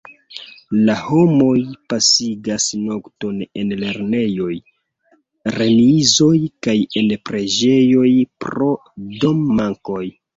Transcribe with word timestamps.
La 0.85 0.93
homoj 1.07 1.57
pasigas 1.93 2.63
nokton 2.85 3.43
en 3.63 3.73
lernejoj, 3.83 4.55
remizoj 5.57 6.33
kaj 6.69 6.75
en 7.03 7.13
preĝejoj 7.31 8.09
pro 8.47 8.71
dom-mankoj. 9.25 10.05